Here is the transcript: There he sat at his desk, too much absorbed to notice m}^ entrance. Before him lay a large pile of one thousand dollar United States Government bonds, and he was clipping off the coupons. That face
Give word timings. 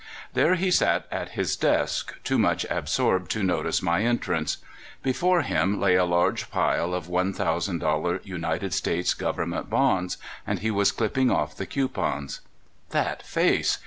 There 0.33 0.55
he 0.55 0.71
sat 0.71 1.05
at 1.11 1.33
his 1.37 1.55
desk, 1.55 2.15
too 2.23 2.39
much 2.39 2.65
absorbed 2.71 3.29
to 3.33 3.43
notice 3.43 3.81
m}^ 3.81 4.01
entrance. 4.01 4.57
Before 5.03 5.43
him 5.43 5.79
lay 5.79 5.93
a 5.93 6.05
large 6.05 6.49
pile 6.49 6.95
of 6.95 7.07
one 7.07 7.33
thousand 7.33 7.77
dollar 7.81 8.19
United 8.23 8.73
States 8.73 9.13
Government 9.13 9.69
bonds, 9.69 10.17
and 10.47 10.57
he 10.57 10.71
was 10.71 10.91
clipping 10.91 11.29
off 11.29 11.55
the 11.55 11.67
coupons. 11.67 12.41
That 12.89 13.21
face 13.21 13.77